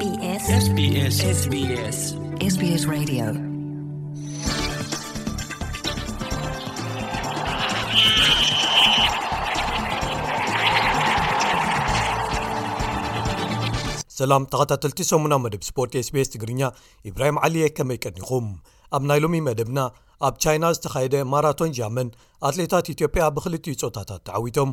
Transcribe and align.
ተኸታተልቲ 14.52 15.04
ሰሙና 15.10 15.38
መደብ 15.42 15.62
ስፖርት 15.68 15.96
ስbስ 16.08 16.30
ትግርኛ 16.34 16.70
ኢብራሂም 17.10 17.40
ዓሊየ 17.46 17.70
ከመይቀኒኹም 17.78 18.48
ኣብ 18.96 19.04
ናይ 19.10 19.20
ሎሚ 19.26 19.40
መደብና 19.50 19.80
ኣብ 20.28 20.36
ቻይና 20.46 20.66
ዝተኻየደ 20.78 21.16
ማራቶን 21.34 21.76
ጃመን 21.82 22.10
ኣትሌታት 22.52 22.92
ኢትዮጵያ 22.96 23.32
ብክልዩ 23.38 23.76
ፆታታት 23.84 24.22
ተዓዊቶም 24.30 24.72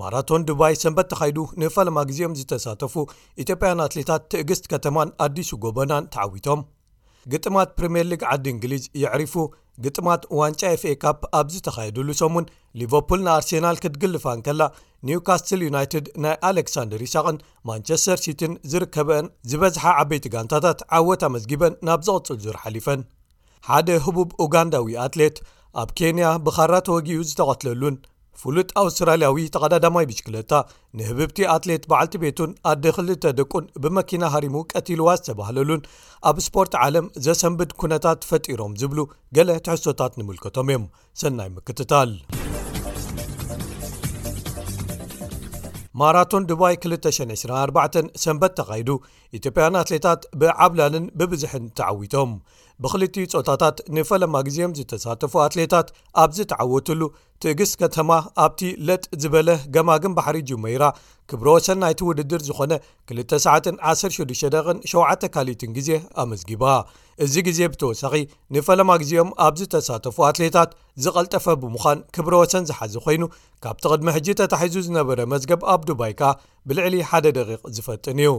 ማራቶን 0.00 0.44
ድባይ 0.48 0.74
ሰንበት 0.82 1.06
ተኻይዱ 1.12 1.38
ንፈለማ 1.62 1.98
ግዜኦም 2.10 2.36
ዝተሳተፉ 2.38 2.94
ኢትዮጵያን 3.42 3.82
ኣትሌታት 3.86 4.22
ትእግስት 4.32 4.64
ከተማን 4.72 5.10
ኣዲሱ 5.24 5.50
ጎበናን 5.64 6.08
ተዓዊቶም 6.14 6.62
ግጥማት 7.32 7.68
ፕሪምር 7.78 8.04
ሊግ 8.12 8.22
ዓዲ 8.30 8.44
እንግሊዝ 8.54 8.82
ይዕሪፉ 9.02 9.34
ግጥማት 9.84 10.22
ዋንጫ 10.38 10.62
fኤ 10.80 10.92
ካፕ 11.02 11.20
ኣብዝተኸየድሉ 11.40 12.08
ሶሙን 12.22 12.44
ሊቨርፑል 12.80 13.20
ንኣርሴናል 13.26 13.80
ክትግልፋን 13.84 14.42
ከላ 14.46 14.62
ኒውካስትል 15.08 15.62
ዩናይትድ 15.68 16.06
ናይ 16.24 16.34
ኣሌክሳንደር 16.50 17.02
ይሳቅን 17.06 17.38
ማንቸስተር 17.70 18.18
ሲቲን 18.24 18.52
ዝርከብአን 18.72 19.28
ዝበዝሓ 19.52 19.84
ዓበይቲ 20.02 20.26
ጋንታታት 20.34 20.80
ዓወት 20.98 21.24
ኣመዝጊበን 21.28 21.78
ናብ 21.88 22.02
ዘቕፅል 22.08 22.38
ዙር 22.46 22.58
ሓሊፈን 22.64 23.02
ሓደ 23.68 23.88
ህቡብ 24.06 24.30
ኡጋንዳዊ 24.46 24.94
ኣትሌት 25.06 25.38
ኣብ 25.82 25.90
ኬንያ 26.00 26.26
ብኻራ 26.46 26.72
ተወጊኡ 26.88 27.20
ዝተቐትለሉን 27.30 27.96
ፍሉጥ 28.40 28.68
ኣውስትራልያዊ 28.82 29.36
ተቐዳዳማይ 29.54 30.06
ብሽክለታ 30.10 30.52
ንህብብቲ 30.98 31.38
ኣትሌት 31.54 31.84
በዓልቲ 31.90 32.14
ቤቱን 32.24 32.50
ኣደ 32.70 32.84
ክልተ 32.96 33.32
ደቁን 33.38 33.64
ብመኪና 33.82 34.24
ሃሪሙ 34.34 34.56
ቀቲልዋ 34.72 35.08
ዝተባህለሉን 35.20 35.82
ኣብ 36.30 36.38
ስፖርት 36.46 36.74
ዓለም 36.84 37.06
ዘሰንብድ 37.26 37.72
ኩነታት 37.82 38.26
ፈጢሮም 38.30 38.72
ዝብሉ 38.82 39.00
ገለ 39.38 39.50
ትሕሶታት 39.68 40.14
ንምልከቶም 40.20 40.70
እዮም 40.74 40.86
ሰናይ 41.22 41.50
ምክትታል 41.58 42.12
ማራቶን 46.00 46.46
ድባይ 46.50 46.74
224 46.84 47.96
ሰንበት 48.22 48.52
ተኻይዱ 48.58 48.88
ኢትጵያን 49.36 49.76
ኣትሌታት 49.82 50.20
ብዓብላንን 50.40 51.04
ብብዝሕን 51.20 51.64
ተዓዊቶም 51.78 52.32
ብክልቲኡ 52.84 53.24
ፆታታት 53.34 53.76
ንፈለማ 53.96 54.34
ግዜኦም 54.46 54.72
ዝተሳተፉ 54.78 55.32
ኣትሌታት 55.46 55.88
ኣብዝተዓወትሉ 56.22 57.00
ትእግስ 57.42 57.70
ከተማ 57.80 58.10
ኣብቲ 58.44 58.60
ለጥ 58.88 59.04
ዝበለ 59.22 59.48
ገማግን 59.74 60.12
ባሕሪ 60.16 60.36
ጁመይራ 60.50 60.82
ክብሮ 61.30 61.46
ወሰን 61.56 61.78
ናይቲ 61.82 62.00
ውድድር 62.08 62.40
ዝኾነ 62.48 62.72
2167 63.16 65.26
ካሊትን 65.34 65.70
ግዜ 65.78 65.90
ኣመዝጊባ 66.22 66.62
እዚ 67.26 67.34
ግዜ 67.48 67.60
ብተወሳኺ 67.74 68.14
ንፈለማ 68.56 68.90
ግዜኦም 69.02 69.30
ኣብ 69.46 69.54
ዝተሳተፉ 69.60 70.16
ኣትሌታት 70.30 70.70
ዝቐልጠፈ 71.04 71.46
ብምዃን 71.62 71.98
ክብሮ 72.16 72.34
ወሰን 72.42 72.64
ዝሓዘ 72.70 72.94
ኮይኑ 73.06 73.22
ካብቲ 73.66 73.84
ቕድሚ 73.94 74.06
ሕጂ 74.16 74.28
ተታሕዙ 74.42 74.74
ዝነበረ 74.88 75.18
መዝገብ 75.34 75.60
ኣብ 75.74 75.82
ዱባይካ 75.90 76.22
ብልዕሊ 76.68 76.94
1ደ 77.08 77.26
ደቂቕ 77.38 77.62
ዝፈጥን 77.76 78.18
እዩ 78.22 78.30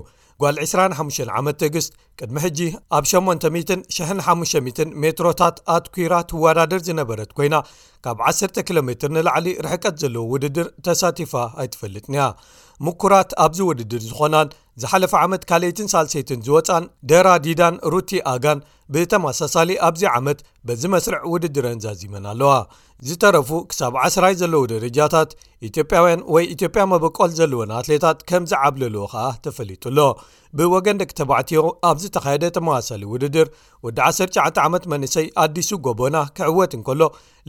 ጓል 0.42 0.56
25 0.62 1.20
ዓመ 1.40 1.46
እግስት 1.68 1.92
ቅድሚ 2.20 2.36
ሕጂ 2.46 2.60
ኣብ 2.98 3.04
80500 3.12 4.62
ሜትሮታት 5.04 5.58
ኣትኲራ 5.76 6.14
ትወዳድር 6.32 6.82
ዝነበረት 6.88 7.30
ኮይና 7.38 7.56
ካብ 8.06 8.20
10 8.32 8.60
ኪ 8.68 8.84
ሜ 8.90 8.98
ንላዕሊ 9.16 9.48
ርሕቀት 9.66 9.96
ዘለዉ 10.04 10.26
ውድድር 10.34 10.68
ተሳቲፋ 10.88 11.34
ኣይትፈልጥንያ 11.64 12.24
ምኩራት 12.88 13.30
ኣብዚ 13.46 13.60
ውድድር 13.70 14.02
ዝኾናን 14.10 14.50
ዝሓለፈ 14.84 15.14
ዓመት 15.26 15.44
ካልኤትን 15.50 15.90
ሳልሰይትን 15.92 16.40
ዝወፃን 16.46 16.86
ደራዲዳን 17.10 17.76
ሩቲ 17.94 18.10
ኣጋን 18.32 18.60
ብተመሳሳሊ 18.94 19.70
ኣብዚ 19.88 20.02
ዓመት 20.18 20.40
በዚ 20.68 20.84
መስርዕ 20.94 21.22
ውድድርን 21.34 21.80
ዛዚመን 21.86 22.26
ኣለዋ 22.32 22.52
ዝተረፉ 23.08 23.50
ክሳብ 23.70 23.94
ዓስራይ 24.06 24.34
ዘለዉ 24.42 24.62
ደረጃታት 24.72 25.30
ኢትዮጵያውያን 25.68 26.22
ወይ 26.34 26.44
ኢትዮጵያ 26.56 26.84
መበቆል 26.92 27.32
ዘለዎን 27.40 27.72
ኣትሌታት 27.80 28.20
ከም 28.30 28.44
ዝዓብለልዎ 28.52 29.04
ከኣ 29.14 29.24
ተፈሊጡሎ 29.46 29.98
ብወገን 30.60 31.00
ደቂ 31.02 31.10
ተባዕትዮ 31.22 31.62
ኣብዝተካየደ 31.92 32.46
ተመሳሳሊ 32.58 33.02
ውድድር 33.14 33.48
ወዲ 33.88 34.00
19 34.10 34.62
ዓመት 34.66 34.84
መንሰይ 34.94 35.28
ኣዲሱ 35.46 35.70
ጎቦና 35.88 36.20
ክዕወት 36.40 36.76
እንከሎ 36.80 37.02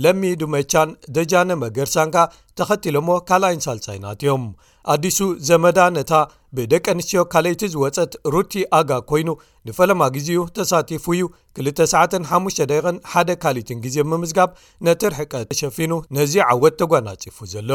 ለሚዱሜቻን 0.04 0.90
ደጃነ 1.18 1.50
መገርሳንካ 1.64 2.16
ተኸትሎ 2.60 2.96
እሞ 3.04 3.10
ካልኣይን 3.28 3.62
ሳልሳይናት 3.66 4.22
እዮም 4.26 4.46
ኣዲሱ 4.94 5.20
ዘመዳ 5.50 5.78
ነታ 5.98 6.12
ብደቂ 6.56 6.84
ኣንስትዮ 6.94 7.20
ካልይቲ 7.32 7.62
ዝወፀት 7.72 8.12
ሩቲ 8.34 8.52
ኣጋ 8.78 8.90
ኮይኑ 9.10 9.28
ንፈለማ 9.68 10.02
ጊዜኡ 10.14 10.40
ተሳቲፉ 10.58 11.04
እዩ 11.16 11.22
295ዳን 11.64 12.98
ሓደ 13.12 13.28
ካልትን 13.42 13.78
ጊዜ 13.84 13.96
ምምዝጋብ 14.10 14.50
ነቲ 14.88 15.02
ርሕቀት 15.14 15.44
ተሸፊኑ 15.52 15.92
ነዚ 16.18 16.32
ዓወት 16.52 16.76
ተጓናጪፉ 16.82 17.36
ዘሎ 17.54 17.70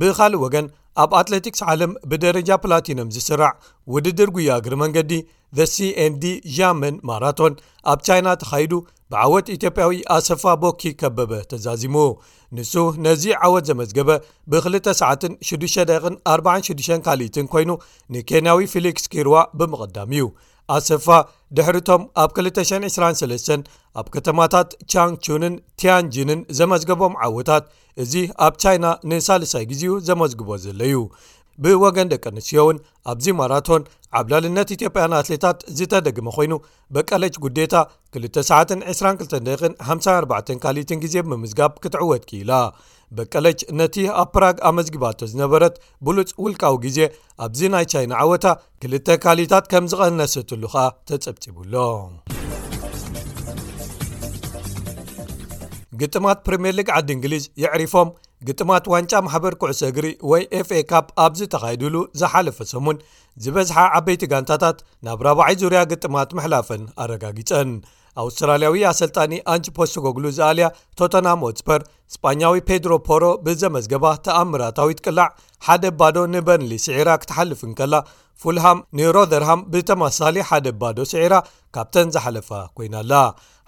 ብኻልእ 0.00 0.40
ወገን 0.44 0.66
ኣብ 1.00 1.10
አትለቲክስ 1.18 1.60
ዓለም 1.72 1.90
ብደረጃ 2.10 2.48
ፕላቲኖም 2.62 3.08
ዝስራዕ 3.16 3.52
ውድድር 3.94 4.30
ጉያግሪ 4.36 4.72
መንገዲ 4.82 5.10
ዘ 5.58 5.66
cንዲ 5.76 6.22
ዣመን 6.56 6.96
ማራቶን 7.08 7.54
ኣብ 7.92 7.98
ቻይና 8.06 8.28
ተኻይዱ 8.42 8.72
ብዓወት 9.12 9.46
ኢትዮጵያዊ 9.54 9.94
ኣሰፋ 10.16 10.42
ቦኪ 10.62 10.82
ከበበ 11.00 11.32
ተዛዚሙ 11.50 11.94
ንሱ 12.56 12.74
ነዚ 13.06 13.24
ዓወት 13.46 13.64
ዘመዝገበ 13.70 14.10
ብ2ሰዓ6ዳ46 14.52 16.88
ካልኢትን 17.06 17.46
ኮይኑ 17.54 17.70
ንኬንያዊ 18.16 18.60
ፊሊክስ 18.74 19.06
ኪርዋ 19.14 19.36
ብምቐዳም 19.58 20.10
እዩ 20.16 20.24
ኣሰፋ 20.74 21.06
ድሕርቶም 21.58 22.02
ኣብ 22.22 22.30
223 22.46 23.52
ኣብ 24.00 24.06
ከተማታት 24.14 24.68
ቻንቹንን 24.92 25.54
ቲያንጅንን 25.80 26.40
ዘመዝገቦም 26.58 27.14
ዓወታት 27.26 27.64
እዚ 28.02 28.14
ኣብ 28.46 28.54
ቻይና 28.62 28.86
ንሳልሳይ 29.10 29.64
ግዜኡ 29.70 29.94
ዘመዝግቦ 30.08 30.50
ዘለዩ 30.64 30.92
ብወገን 31.64 32.08
ደቂ 32.12 32.24
ኣንስትዮእውን 32.32 32.76
ኣብዚ 33.12 33.26
ማራቶን 33.38 33.82
ዓብላልነት 34.18 34.68
ኢትዮጵያን 34.76 35.16
ኣትሌታት 35.18 35.58
ዝተደግመ 35.78 36.26
ኮይኑ 36.36 36.52
በቀለጭ 36.94 37.34
ጉዴታ 37.44 37.74
2ሰ2254 38.18 40.48
ካሊትን 40.64 40.98
ግዜ 41.04 41.16
ብምዝጋብ 41.28 41.72
ክትዕወት 41.82 42.22
ክኢላ 42.30 42.52
በቀለች 43.18 43.60
ነቲ 43.80 43.94
ኣብ 44.22 44.28
ፕራግ 44.34 44.56
ኣመዝጊባቶ 44.70 45.18
ዝነበረት 45.32 45.74
ብሉፅ 46.06 46.28
ውልቃዊ 46.44 46.74
ግዜ 46.86 46.98
ኣብዚ 47.46 47.58
ናይ 47.74 47.84
ቻይና 47.94 48.12
ዓወታ 48.24 48.44
ክልተ 48.82 49.08
ካሊታት 49.24 49.64
ከም 49.72 49.84
ዝቐነስትሉ 49.92 50.62
ኸኣ 50.74 50.84
ተጸብጺቡሎ 51.10 51.74
ግጥማት 56.02 56.38
ፕሪምየር 56.48 56.74
ሊግ 56.78 56.88
ዓዲ 56.98 57.08
እንግሊዝ 57.16 57.44
ይዕሪፎም 57.62 58.08
ግጥማት 58.48 58.84
ዋንጫ 58.92 59.12
ማሕበር 59.24 59.54
ኩዕሶ 59.62 59.80
እግሪ 59.92 60.06
ወይ 60.30 60.42
ኤፍኤ 60.58 60.78
ካፕ 60.90 61.06
ኣብዝ 61.24 61.40
ተኻይድሉ 61.54 61.96
ዝሓለፈ 62.20 62.58
ሰሙን 62.72 62.98
ዝበዝሓ 63.44 63.76
ዓበይቲ 63.98 64.22
ጋንታታት 64.32 64.78
ናብ 65.06 65.20
4ባዓይ 65.26 65.54
ዙርያ 65.62 65.80
ግጥማት 65.90 66.30
መሕላፈን 66.38 66.84
ኣረጋጊፀን 67.04 67.70
ኣውስትራልያዊ 68.22 68.78
ኣሰልጣኒ 68.90 69.32
ኣንቺፖተጎግሉ 69.52 70.24
ዝኣልያ 70.38 70.66
ቶተናም 71.00 71.44
ኦስፐር 71.50 71.80
ስጳኛዊ 72.14 72.54
ፔድሮ 72.68 72.92
ፖሮ 73.08 73.24
ብዘመዝገባ 73.46 74.06
ተኣምራታዊት 74.26 74.98
ቅላዕ 75.06 75.28
ሓደ 75.66 75.84
ባዶ 76.00 76.16
ንበንሊ 76.34 76.72
ስዒራ 76.86 77.10
ክትሓልፍን 77.22 77.72
ከላ 77.80 77.94
ፉልሃም 78.42 78.78
ንሮደርሃም 78.98 79.62
ብተመሳሊ 79.72 80.36
ሓደ 80.50 80.66
ባዶ 80.80 80.98
ስዒራ 81.12 81.34
ካብተን 81.76 82.10
ዝሓለፋ 82.14 82.50
ኮይናኣላ 82.76 83.12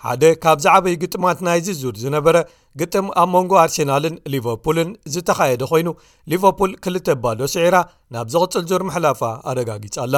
ሓደ 0.07 0.25
ካብ 0.45 0.59
ዝዓበይ 0.65 0.95
ግጥማት 1.03 1.39
ናይ 1.47 1.59
ዚዙድ 1.67 1.97
ዝነበረ 2.05 2.37
ግጥም 2.81 3.07
ኣብ 3.23 3.29
መንጎ 3.35 3.53
ኣርሴናልን 3.63 4.15
ሊቨርፑልን 4.33 4.89
ዝተኻየደ 5.15 5.63
ኮይኑ 5.73 5.89
ሊቨርፑል 6.31 6.73
ክልተ 6.85 7.09
ባዶ 7.25 7.41
ስዒራ 7.55 7.77
ናብ 8.17 8.27
ዝቕጽል 8.35 8.65
ዙርምሕላፋ 8.71 9.21
ኣረጋጊጽ 9.51 9.97
ኣላ 10.05 10.17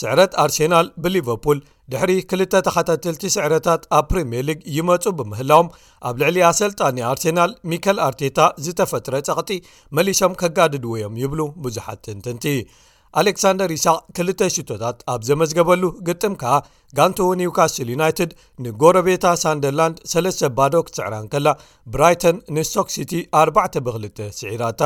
ስዕረት 0.00 0.32
ኣርሴናል 0.44 0.88
ብሊቨርፑል 1.04 1.58
ድሕሪ 1.92 2.12
ክልተ 2.32 2.52
ተኸታተልቲ 2.68 3.22
ስዕረታት 3.36 3.82
ኣብ 3.98 4.04
ፕሪምየር 4.10 4.44
ሊግ 4.50 4.58
ይመፁ 4.76 5.04
ብምህላዎም 5.20 5.70
ኣብ 6.10 6.16
ልዕሊ 6.22 6.38
ኣሰልጣን 6.50 7.00
ኣርሴናል 7.12 7.52
ሚኬል 7.72 7.98
ኣርቴታ 8.08 8.38
ዝተፈጥረ 8.66 9.14
ጸቕጢ 9.30 9.60
መሊሶም 9.98 10.34
ከጋድድዎ 10.42 10.92
እዮም 11.00 11.16
ይብሉ 11.24 11.40
ብዙሓት 11.66 12.00
ትንትንቲ 12.08 12.46
ኣሌክሳንደር 13.20 13.70
ይስቅ 13.74 13.94
ክልተ 14.16 14.40
ሽቶታት 14.56 14.98
ኣብ 15.12 15.20
ዘመዝገበሉ 15.28 15.82
ግጥም 16.08 16.34
ከኣ 16.42 16.52
ጋንቶው 16.98 17.30
ኒውካስትል 17.40 17.88
ዩናይትድ 17.94 18.30
ንጎረቤታ 18.66 19.24
ሳንደርላንድ 19.42 19.96
3ስ 20.12 20.38
ባዶክ 20.58 20.86
ስዕራን 20.98 21.26
ከላ 21.32 21.48
ብራይተን 21.94 22.38
ንስክ 22.56 22.90
ሲቲ 22.96 23.12
4 23.44 23.78
ብክል 23.86 24.04
ስዒራታ 24.40 24.82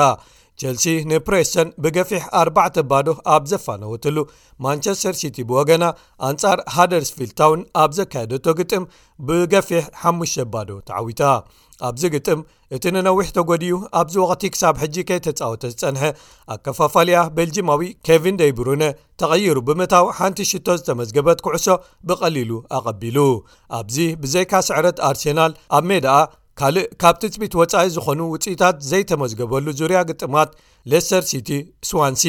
ቸልሲ 0.62 0.84
ንፕሬስቶን 1.10 1.68
ብገፊሕ 1.84 2.24
4ተ 2.40 2.76
ባዶ 2.90 3.06
ኣብ 3.34 3.44
ዘፋነውትሉ 3.50 4.16
ማንቸስተር 4.64 5.14
ሲቲ 5.20 5.36
ብወገና 5.50 5.84
ኣንጻር 6.28 6.58
ሃደርስቪልታውን 6.76 7.60
ኣብ 7.82 7.90
ዘካየደቶ 7.98 8.46
ግጥም 8.60 8.84
ብገፊሕ 9.28 9.86
5ሙሽ 10.10 10.34
ባዶ 10.52 10.70
ተዓዊታ 10.90 11.22
ኣብዚ 11.88 12.02
ግጥም 12.14 12.40
እቲ 12.76 12.84
ንነዊሕ 12.94 13.26
ተጐዲዩ 13.36 13.72
ኣብዚ 14.00 14.14
ወቅቲ 14.30 14.42
ክሳብ 14.54 14.74
ሕጂ 14.82 14.94
ከይተፃወተ 15.08 15.62
ዝፀንሐ 15.72 16.02
ኣከፋፋልያ 16.54 17.18
ቤልጅማዊ 17.36 17.80
ኬቪን 18.08 18.38
ደይ 18.40 18.52
ብሩነ 18.58 18.82
ተቐይሩ 19.22 19.56
ብምታው 19.70 20.06
ሓንቲ 20.20 20.38
ሽቶ 20.52 20.68
ዝተመዝገበት 20.80 21.40
ኩዕሶ 21.46 21.66
ብቐሊሉ 22.10 22.50
ኣቐቢሉ 22.78 23.18
ኣብዚ 23.80 23.96
ብዘይካ 24.24 24.52
ስዕረት 24.68 25.00
ኣርሴናል 25.10 25.54
ኣብ 25.78 25.84
ሜዳኣ 25.92 26.18
ካልእ 26.60 26.84
ካብ 27.02 27.14
ትፅቢት 27.22 27.54
ወፃኢ 27.60 27.86
ዝኾኑ 27.94 28.20
ውፅኢታት 28.32 28.76
ዘይተመዝገበሉ 28.90 29.66
ዙርያ 29.78 30.00
ግጥማት 30.10 30.50
ሌስተር 30.92 31.22
ሲቲ 31.30 31.48
ስዋንሲ 31.88 32.22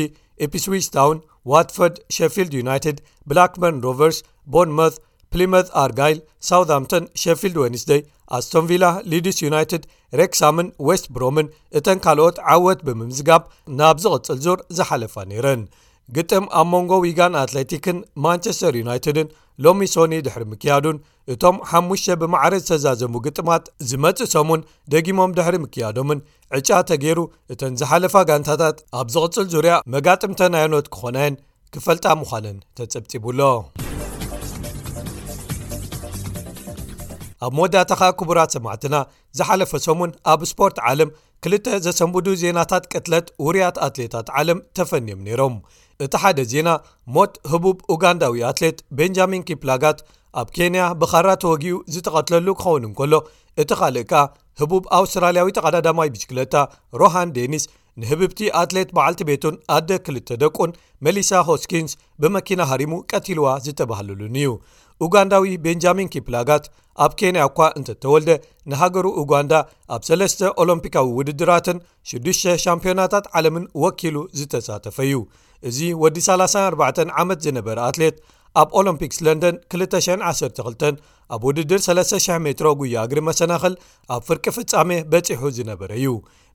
ኢፕስዊስ 0.45 0.87
ታውን 0.95 1.17
ዋትፈርድ 1.51 1.97
ሸፊልድ 2.15 2.53
ዩናይትድ 2.59 2.97
ብላክመን 3.29 3.75
ሮቨርስ 3.85 4.17
ቦንሞት 4.53 4.95
ፕሊመት 5.33 5.67
ኣርጋይል 5.83 6.17
ሳውትኣምቶን 6.49 7.05
ሸፊልድ 7.23 7.57
ወነስደይ 7.63 8.01
ኣስቶንቪላ 8.37 8.85
ሊድስ 9.11 9.37
ዩናይትድ 9.47 9.83
ሬክሳምን 10.19 10.67
ዌስት 10.87 11.07
ብሮምን 11.15 11.47
እተን 11.79 11.99
ካልኦት 12.05 12.37
ዓወት 12.53 12.79
ብምምዝጋብ 12.87 13.43
ናብ 13.81 13.99
ዝቕፅል 14.05 14.39
ዙር 14.45 14.61
ዝሓለፋ 14.77 15.15
ነይረን 15.33 15.63
ግጥም 16.15 16.45
ኣብ 16.59 16.65
መንጎ 16.71 16.91
ዊጋን 17.03 17.35
ኣትለቲክን 17.41 17.97
ማንቸስተር 18.23 18.73
ዩናይትድን 18.79 19.27
ሎሚ 19.65 19.79
ሶኒ 19.93 20.13
ድሕሪ 20.25 20.43
ምክያዱን 20.53 20.97
እቶም 21.33 21.55
ሓሙሽተ 21.69 22.17
ብማዕረ 22.21 22.53
ዝተዛዘሙ 22.63 23.13
ግጥማት 23.25 23.63
ዝመፅእ 23.89 24.29
ሰሙን 24.35 24.61
ደጊሞም 24.93 25.33
ድሕሪ 25.37 25.55
ምክያዶምን 25.65 26.19
ዕጫ 26.57 26.69
ተገይሩ 26.89 27.19
እተን 27.53 27.77
ዝሓለፈ 27.81 28.13
ጋንታታት 28.29 28.77
ኣብ 28.99 29.07
ዝቕፅል 29.15 29.47
ዙርያ 29.53 29.75
መጋጥምተናይኖት 29.93 30.89
ክኾናየን 30.95 31.37
ክፈልጣ 31.75 32.05
ምዃንን 32.21 32.59
ተጸብፂቡሎ 32.79 33.41
ኣብ 37.45 37.51
መወዳእታኻ 37.57 38.01
ክቡራት 38.19 38.51
ሰማዕትና 38.57 38.95
ዝሓለፈ 39.39 39.71
ሰሙን 39.87 40.11
ኣብ 40.33 40.41
ስፖርት 40.51 40.77
ዓለም 40.91 41.09
ክልተ 41.45 41.65
ዘሰንብዱ 41.87 42.27
ዜናታት 42.43 42.83
ቅትለት 42.93 43.27
ውርያት 43.45 43.77
ኣትሌታት 43.87 44.29
ዓለም 44.39 44.59
ተፈንዮም 44.77 45.21
ነይሮም 45.29 45.55
እቲ 46.03 46.13
ሓደ 46.21 46.39
ዜና 46.51 46.69
ሞት 47.15 47.33
ህቡብ 47.51 47.77
ኡጋንዳዊ 47.93 48.35
ኣትሌት 48.49 48.77
ቤንጃሚንኪ 48.97 49.49
ፕላጋት 49.63 49.99
ኣብ 50.41 50.47
ኬንያ 50.55 50.85
ብኻራ 51.01 51.27
ተወጊኡ 51.43 51.75
ዝተቐትለሉ 51.93 52.47
ክኸውንእንከሎ 52.59 53.13
እቲ 53.61 53.69
ኻልእ 53.81 54.05
ካ 54.11 54.23
ህቡብ 54.61 54.83
ኣውስትራልያዊ 54.97 55.47
ተቐዳዳማዊ 55.57 56.09
ብችክለታ 56.15 56.55
ሮሃን 57.01 57.29
ዴኒስ 57.37 57.65
ንህብብቲ 58.01 58.39
ኣትሌት 58.61 58.89
በዓልቲ 58.95 59.21
ቤቱን 59.29 59.55
ኣደ 59.75 59.89
ክልተ 60.05 60.29
ደቁን 60.43 60.71
መሊሳ 61.05 61.31
ሆስኪንስ 61.49 61.93
ብመኪና 62.23 62.61
ሃሪሙ 62.71 62.93
ቀቲልዋ 63.11 63.47
ዝተባሃለሉኒ 63.67 64.35
እዩ 64.45 64.51
ኡጋንዳዊ 65.03 65.53
ቤንጃሚን 65.65 66.11
ኪፕላጋት 66.15 66.65
ኣብ 67.05 67.13
ኬንያ 67.19 67.41
እኳ 67.49 67.59
እንተ 67.77 67.89
እተወልደ 67.95 68.29
ንሃገሩ 68.71 69.05
ኡጋንዳ 69.21 69.53
ኣብ 69.95 70.01
ሰለስተ 70.09 70.39
ኦሎምፒካዊ 70.63 71.07
ውድድራትን 71.17 71.77
6ዱ 72.11 72.27
ሻምፒዮናታት 72.65 73.25
ዓለምን 73.37 73.65
ወኪሉ 73.83 74.15
ዝተሳተፈ 74.39 74.97
እዩ 75.07 75.17
እዚ 75.69 75.79
ወዲ 76.03 76.17
34 76.29 77.03
ዓመት 77.23 77.39
ዝነበረ 77.47 77.77
ኣትሌት 77.89 78.17
ኣብ 78.61 78.69
ኦሎምፒክስ 78.79 79.17
ለንደን 79.25 79.55
212 79.77 80.89
ኣብ 81.35 81.41
ውድድር 81.47 81.79
3,000 81.89 82.39
ሜትሮ 82.45 82.67
ጉያ 82.81 82.97
እግሪ 83.07 83.19
መሰናኽል 83.29 83.73
ኣብ 84.15 84.21
ፍርቂ 84.27 84.45
ፍጻሜ 84.57 84.91
በፂሑ 85.11 85.41
ዝነበረ 85.57 85.89
እዩ 85.99 86.09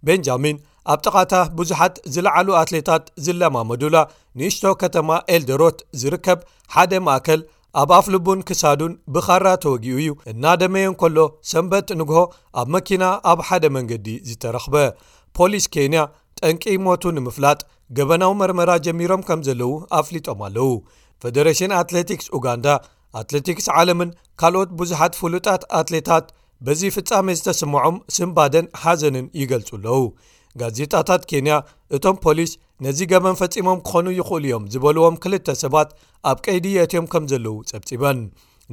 ቤንጃሚን 0.08 0.58
ኣብ 0.92 0.98
ጠቓታ 1.06 1.32
ብዙሓት 1.58 1.96
ዝለዓሉ 2.14 2.48
ኣትሌታት 2.62 3.04
ዝለማመዱላ 3.24 3.96
ንእሽቶ 4.40 4.64
ከተማ 4.82 5.10
ኤልደሮት 5.36 5.80
ዝርከብ 6.02 6.38
ሓደ 6.74 6.92
ማእከል 7.08 7.40
ኣብ 7.80 7.90
ኣፍልቡን 7.96 8.40
ክሳዱን 8.48 8.92
ብኻራ 9.14 9.46
ተወጊኡ 9.62 9.96
እዩ 10.02 10.12
እናደመየን 10.30 10.94
ከሎ 11.00 11.18
ሰንበት 11.50 11.88
ንግሆ 12.00 12.20
ኣብ 12.60 12.68
መኪና 12.76 13.02
ኣብ 13.30 13.40
ሓደ 13.48 13.64
መንገዲ 13.76 14.06
ዝተረኽበ 14.28 14.76
ፖሊስ 15.38 15.66
ኬንያ 15.74 16.00
ጠንቂሞቱ 16.40 17.02
ንምፍላጥ 17.18 17.60
ገበናዊ 17.98 18.32
መርመራ 18.40 18.70
ጀሚሮም 18.86 19.22
ከም 19.28 19.40
ዘለው 19.48 19.72
ኣፍሊጦም 20.00 20.40
ኣለው 20.46 20.70
ፌደሬሽን 21.22 21.74
ኣትሌቲክስ 21.82 22.26
ኡጋንዳ 22.38 22.66
ኣትሌቲክስ 23.20 23.66
ዓለምን 23.78 24.10
ካልኦት 24.40 24.70
ብዙሓት 24.80 25.12
ፍሉጣት 25.20 25.62
ኣትሌታት 25.80 26.26
በዚ 26.66 26.80
ፍጻሜ 26.96 27.28
ዝተስምዖም 27.38 27.96
ስምባደን 28.16 28.66
ሓዘንን 28.82 29.26
ይገልፁ 29.40 29.70
ኣለው 29.78 30.02
ጋዜጣታት 30.60 31.22
ኬንያ 31.30 31.54
እቶም 31.96 32.16
ፖሊስ 32.24 32.52
ነዚ 32.84 33.00
ገበን 33.12 33.36
ፈጺሞም 33.40 33.80
ክኾኑ 33.86 34.06
ይኽእሉ 34.18 34.44
እዮም 34.50 34.62
ዝበልዎም 34.72 35.16
ክልተ 35.24 35.48
ሰባት 35.62 35.90
ኣብ 36.30 36.38
ቀይድየትዮም 36.46 37.06
ከም 37.12 37.24
ዘለዉ 37.32 37.56
ጸብጺበን 37.70 38.20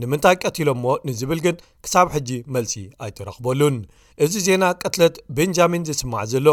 ንምንታይ 0.01 0.35
ቀቲሎም 0.45 0.77
እሞ 0.79 0.87
ንዝብል 1.07 1.39
ግን 1.45 1.55
ክሳብ 1.85 2.07
ሕጂ 2.15 2.29
መልሲ 2.55 2.73
ኣይተረኽበሉን 3.03 3.77
እዚ 4.23 4.33
ዜና 4.47 4.63
ቀትለት 4.81 5.15
ቤንጃሚን 5.37 5.85
ዝስማዕ 5.89 6.23
ዘሎ 6.33 6.47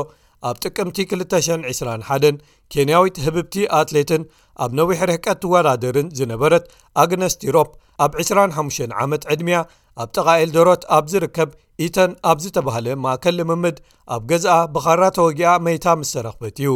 ኣብ 0.49 0.57
ጥቅምቲ 0.65 0.97
221 1.21 2.41
ኬንያዊት 2.73 3.17
ህብብቲ 3.27 3.55
ኣትሌትን 3.81 4.23
ኣብ 4.65 4.71
ነዊሕ 4.79 4.99
ርህቀት 5.11 5.43
ወዳደርን 5.53 6.09
ዝነበረት 6.19 6.65
ኣግነስትሮፕ 7.03 7.71
ኣብ 8.05 8.13
25 8.25 8.91
ዓመት 9.05 9.23
ዕድምያ 9.35 9.59
ኣብ 10.03 10.09
ጠቓኤል 10.19 10.51
ዶሮት 10.55 10.83
ኣብ 10.97 11.05
ዝርከብ 11.13 11.51
ኢተን 11.85 12.13
ኣብ 12.31 12.39
ዝተባሃለ 12.45 12.87
ማእከል 13.03 13.35
ልምምድ 13.41 13.77
ኣብ 14.15 14.23
ገዝኣ 14.31 14.55
ብኻራ 14.75 15.03
ተወጊኣ 15.17 15.51
መይታ 15.67 15.87
ምስ 16.01 16.11
ተረኽበት 16.15 16.57
እዩ 16.63 16.71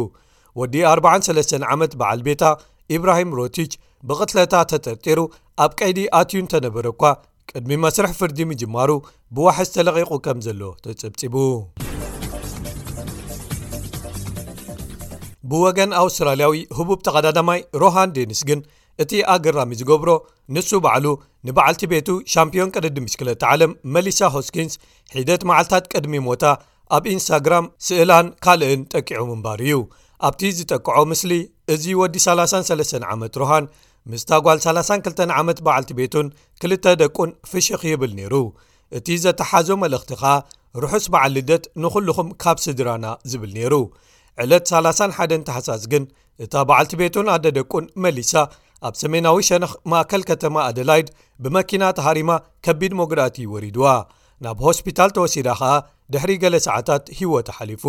ወዲ 0.59 0.75
43 0.91 1.53
ዓመት 1.73 1.91
በዓል 1.99 2.21
ቤታ 2.27 2.43
ኢብራሂም 2.97 3.33
ሮቲች 3.39 3.73
ብቕትለታ 4.09 4.53
ተጠርጢሩ 4.71 5.19
ኣብ 5.63 5.71
ቀይዲ 5.79 5.99
ኣትዩ 6.19 6.39
እንተነበረ 6.43 6.85
እኳ 6.95 7.03
ቅድሚ 7.51 7.71
መስርሕ 7.85 8.11
ፍርዲ 8.19 8.39
ምጅማሩ 8.51 8.89
ብዋሕስ 9.37 9.69
ተለቒቑ 9.77 10.11
ከም 10.27 10.39
ዘሎ 10.47 10.61
ተጽብጺቡ 10.85 11.35
ብወገን 15.51 15.91
ኣውስትራልያዊ 16.03 16.57
ህቡብ 16.79 16.99
ተቐዳዳማይ 17.05 17.59
ሮሃን 17.83 18.09
ዴንስ 18.17 18.41
ግን 18.49 18.59
እቲ 19.03 19.11
ኣገራሚ 19.33 19.69
ዝገብሮ 19.81 20.09
ንሱ 20.55 20.69
በዕሉ 20.85 21.05
ንበዓልቲ 21.47 21.81
ቤቱ 21.91 22.07
ሻምፒዮን 22.33 22.71
ቅደዲምሽ 22.75 23.13
2ለት 23.21 23.43
ዓለም 23.51 23.71
መሊሳ 23.95 24.19
ሆስኪንስ 24.35 24.73
ሒደት 25.17 25.43
መዓልትታት 25.49 25.85
ቅድሚ 25.93 26.15
ሞታ 26.27 26.43
ኣብ 26.97 27.03
ኢንስታግራም 27.13 27.65
ስእላን 27.87 28.27
ካልእን 28.45 28.81
ጠቂዑ 28.93 29.21
ምምባር 29.31 29.61
እዩ 29.67 29.75
ኣብቲ 30.27 30.41
ዝጠቅዖ 30.57 30.97
ምስሊ 31.11 31.33
እዚ 31.73 31.85
ወዲ 32.01 32.15
33 32.25 33.09
ዓመት 33.15 33.33
ሩሃን 33.41 33.67
ምስታጓል 34.11 34.59
32 34.67 35.23
ዓመት 35.39 35.57
በዓልቲ 35.65 35.91
ቤቱን 35.99 36.27
ክልተ 36.61 36.85
ደቁን 37.03 37.31
ፍሽኽ 37.51 37.81
ይብል 37.91 38.11
ነይሩ 38.19 38.35
እቲ 38.97 39.07
ዘተሓዞ 39.23 39.69
መልእኽቲ 39.83 40.11
ኸኣ 40.23 40.35
ርሑስ 40.83 41.05
በዓል 41.13 41.31
ልደት 41.37 41.63
ንዅሉኹም 41.83 42.27
ካብ 42.41 42.57
ስድራና 42.65 43.05
ዝብል 43.31 43.51
ነይሩ 43.57 43.73
ዕለት 44.43 44.65
31 44.79 45.45
ተሓሳስ 45.47 45.83
ግን 45.91 46.03
እታ 46.43 46.53
በዓልቲ 46.67 46.91
ቤቱን 46.99 47.29
ኣደደቁን 47.35 47.85
መሊሳ 48.03 48.33
ኣብ 48.87 48.93
ሰሜናዊ 49.01 49.37
ሸነኽ 49.47 49.71
ማእከል 49.91 50.21
ከተማ 50.29 50.55
ኣደላይድ 50.69 51.07
ብመኪና 51.43 51.83
ተሃሪማ 51.97 52.31
ከቢድ 52.65 52.93
መጉዳእት 52.99 53.37
ወሪድዋ 53.53 53.87
ናብ 54.43 54.59
ሆስፒታል 54.67 55.09
ተወሲዳ 55.15 55.47
ኸኣ 55.59 55.71
ድሕሪ 56.13 56.31
ገሌ 56.43 56.55
ሰዓታት 56.67 57.03
ሂይወት 57.17 57.45
ተሓሊፉ 57.49 57.83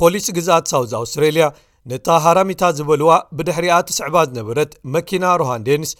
ፖሊስ 0.00 0.26
ግዛኣት 0.36 0.66
ሳውት 0.72 0.92
ኣውስትሬልያ 1.00 1.46
ነታ 1.90 2.08
ሃራሚታ 2.26 2.62
ዝበልዋ 2.78 3.10
ብድሕሪኣ 3.38 3.76
ትስዕባ 3.88 4.16
ዝነበረት 4.28 4.70
መኪና 4.94 5.24
ሮሃን 5.40 5.62
ዴኒስ 5.68 5.92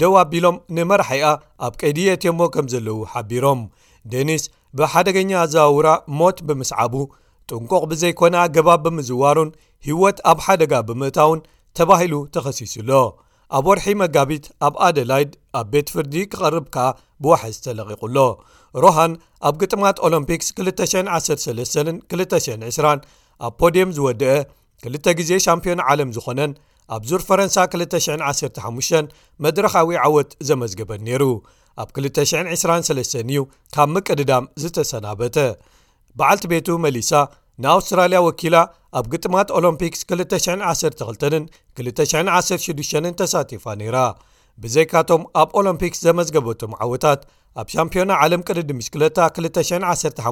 ደዋቢሎም 0.00 0.56
ንመርሐይኣ 0.76 1.26
ኣብ 1.66 1.74
ቀይዲየትዮሞ 1.82 2.40
ከም 2.56 2.66
ዘለዉ 2.72 2.98
ሓቢሮም 3.12 3.60
ዴኒስ 4.14 4.42
ብሓደገኛ 4.78 5.32
ዝውራ 5.54 5.88
ሞት 6.18 6.40
ብምስዓቡ 6.48 6.94
ጥንቁቕ 7.50 7.82
ብዘይኮነ 7.92 8.36
ገባብ 8.56 8.82
ብምዝዋሩን 8.86 9.52
ህይወት 9.88 10.18
ኣብ 10.32 10.38
ሓደጋ 10.46 10.72
ብምእታውን 10.90 11.40
ተባሂሉ 11.78 12.14
ተኸሲሱ 12.34 12.74
ሎ 12.90 13.00
ኣብ 13.56 13.66
ወርሒ 13.70 13.86
መጋቢት 14.02 14.46
ኣብ 14.66 14.74
ኣደላይድ 14.86 15.30
ኣብ 15.58 15.66
ቤት 15.72 15.88
ፍርዲ 15.94 16.14
ኪቐርብካ 16.32 16.76
ብዋሓዝ 17.24 17.56
ተለቒቑኣሎ 17.66 18.18
ሮሃን 18.84 19.12
ኣብ 19.48 19.54
ቅጥማት 19.62 19.96
ኦሎምፒክስ 20.06 20.48
213 20.60 22.16
220 22.16 22.90
ኣብ 23.46 23.52
ፖድየም 23.60 23.90
ዝወድአ 23.98 24.34
ክልተ 24.82 25.06
ግዜ 25.18 25.30
ሻምፕዮን 25.46 25.80
ዓለም 25.90 26.10
ዝዀነን 26.16 26.52
ኣብ 26.96 27.02
ዙር 27.10 27.22
ፈረንሳ 27.28 27.56
215 27.78 29.16
መድረኻዊ 29.44 29.90
ዓወት 30.04 30.30
ዘመዝገበን 30.48 31.02
ነይሩ 31.08 31.24
ኣብ 31.82 31.88
223 32.08 33.18
እዩ 33.22 33.40
ካብ 33.76 33.88
ምቅድዳም 33.96 34.44
ዝተሰናበተ 34.62 35.36
ብዓልቲ 36.18 36.44
ቤቱ 36.52 36.68
መሊሳ 36.84 37.10
ንኣውስትራልያ 37.62 38.18
ወኪላ 38.26 38.56
ኣብ 38.98 39.06
ግጥማት 39.12 39.48
ኦሎምፒክስ 39.58 40.00
212ን 40.12 41.40
216ን 41.80 43.06
ተሳቲፋ 43.20 43.64
ነይራ 43.80 43.96
ብዘይካቶም 44.62 45.22
ኣብ 45.40 45.48
ኦሎምፒክስ 45.60 45.98
ዘመዝገበቶም 46.06 46.72
ዓወታት 46.84 47.20
ኣብ 47.60 47.68
ሻምፒዮና 47.74 48.12
ዓለም 48.24 48.42
ቅድዲም 48.48 48.78
ምሽክለታ 48.80 49.18
215 49.40 50.22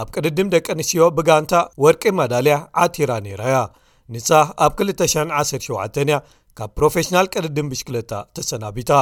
ኣብ 0.00 0.08
ቅድድም 0.14 0.48
ደቂ 0.54 0.66
ኣንስትዮ 0.76 1.04
ብጋንታ 1.16 1.52
ወርቂ 1.84 2.02
መዳልያ 2.20 2.56
ዓቲራ 2.84 3.12
ነይራያ 3.26 3.58
ንሳ 4.14 4.30
ኣብ 4.66 4.72
217 4.88 6.02
ካብ 6.58 6.70
ፕሮፌሽናል 6.78 7.26
ቅድድም 7.34 7.66
ምሽክለታ 7.72 8.12
ተሰናቢታ 8.36 8.92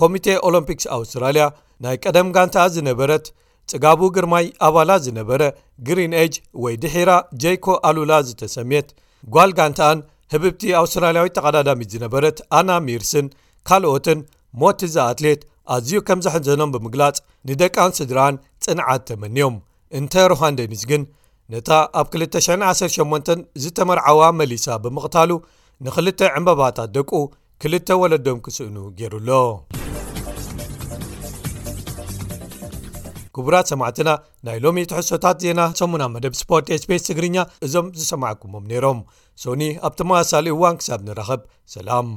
ኮሚቴ 0.00 0.26
ኦሎምፒክስ 0.48 0.86
ኣውስትራልያ 0.98 1.44
ናይ 1.86 1.96
ቀደም 2.04 2.28
ጋንታ 2.38 2.58
ዝነበረት 2.74 3.26
ጽጋቡ 3.72 4.00
ግርማይ 4.16 4.46
ኣባላት 4.66 5.00
ዝነበረ 5.06 5.42
ግሪንኤጅ 5.88 6.34
ወይ 6.64 6.74
ድሒራ 6.82 7.10
ጀይኮ 7.42 7.66
ኣሉላ 7.88 8.12
ዝተሰሜት 8.28 8.88
ጓልጋንታኣን 9.34 9.98
ህብብቲ 10.32 10.62
ኣውስትራልያዊት 10.80 11.34
ተቐዳዳሚት 11.38 11.88
ዝነበረት 11.94 12.38
ኣና 12.58 12.70
ሚርስን 12.88 13.26
ካልኦትን 13.68 14.18
ሞቲዛ 14.62 14.96
ኣትሌት 15.12 15.40
ኣዝዩ 15.74 15.96
ከም 16.08 16.20
ዘሕንዘኖም 16.26 16.72
ብምግላጽ 16.74 17.16
ንደቃን 17.48 17.92
ስድራን 17.98 18.38
ጽንዓት 18.66 19.02
ተመንዮም 19.10 19.56
እንተ 19.98 20.14
ሩሃንደኒስ 20.32 20.82
ግን 20.92 21.02
ነታ 21.54 21.70
ኣብ 22.00 22.06
218 22.22 23.30
ዝተመርዓዋ 23.64 24.20
መሊሳ 24.40 24.66
ብምቕታሉ 24.84 25.30
ንክልተ 25.86 26.20
ዕምበባታት 26.38 26.90
ደቁ 26.98 27.12
ክልተ 27.62 27.88
ወለዶም 28.02 28.38
ክስእኑ 28.46 28.76
ገይሩ 28.98 29.14
ኣሎ 29.22 29.42
ክቡራት 33.40 33.66
ሰማዕትና 33.72 34.10
ናይ 34.46 34.56
ሎሚ 34.64 34.80
ትሕሶታት 34.90 35.36
ዜና 35.44 35.60
ሰሙና 35.80 36.04
መደብ 36.14 36.34
ስፖርት 36.42 36.66
ኤስፔስ 36.76 37.04
ትግርኛ 37.08 37.36
እዞም 37.66 37.86
ዝሰማዓኩሞም 38.00 38.64
ነይሮም 38.72 38.98
ሶኒ 39.44 39.62
ኣብ 39.88 39.94
ተመሳሳሊ 40.00 40.46
እዋን 40.56 40.76
ክሳብ 40.80 41.00
ንረኸብ 41.08 41.40
ሰላም 41.76 42.08